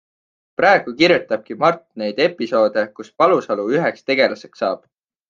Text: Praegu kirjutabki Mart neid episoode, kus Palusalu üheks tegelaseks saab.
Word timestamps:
Praegu 0.59 0.93
kirjutabki 1.01 1.57
Mart 1.63 1.83
neid 2.03 2.21
episoode, 2.25 2.87
kus 3.01 3.13
Palusalu 3.23 3.67
üheks 3.81 4.09
tegelaseks 4.11 4.65
saab. 4.65 4.83